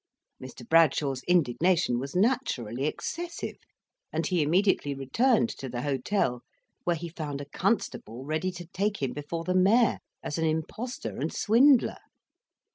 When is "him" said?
8.99-9.13